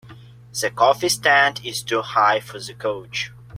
The 0.59 0.71
coffee 0.71 1.09
stand 1.09 1.63
is 1.63 1.83
too 1.83 2.01
high 2.01 2.39
for 2.39 2.59
the 2.59 2.73
couch. 2.73 3.31